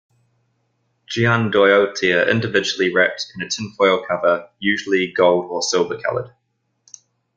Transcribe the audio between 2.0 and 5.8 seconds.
are individually wrapped in a tinfoil cover, usually gold or